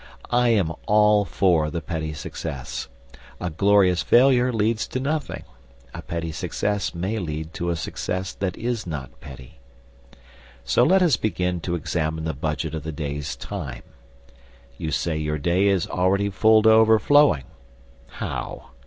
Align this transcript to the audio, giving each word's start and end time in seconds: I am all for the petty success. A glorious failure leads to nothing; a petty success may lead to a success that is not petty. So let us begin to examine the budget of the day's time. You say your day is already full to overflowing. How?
I 0.33 0.49
am 0.49 0.73
all 0.87 1.25
for 1.25 1.69
the 1.69 1.79
petty 1.79 2.11
success. 2.11 2.87
A 3.39 3.51
glorious 3.51 4.01
failure 4.01 4.51
leads 4.51 4.87
to 4.87 4.99
nothing; 4.99 5.43
a 5.93 6.01
petty 6.01 6.31
success 6.31 6.95
may 6.95 7.19
lead 7.19 7.53
to 7.53 7.69
a 7.69 7.75
success 7.75 8.33
that 8.33 8.57
is 8.57 8.87
not 8.87 9.21
petty. 9.21 9.59
So 10.63 10.81
let 10.83 11.03
us 11.03 11.17
begin 11.17 11.59
to 11.59 11.75
examine 11.75 12.23
the 12.23 12.33
budget 12.33 12.73
of 12.73 12.81
the 12.81 12.91
day's 12.91 13.35
time. 13.35 13.83
You 14.75 14.89
say 14.89 15.17
your 15.17 15.37
day 15.37 15.67
is 15.67 15.85
already 15.85 16.31
full 16.31 16.63
to 16.63 16.71
overflowing. 16.71 17.43
How? 18.07 18.71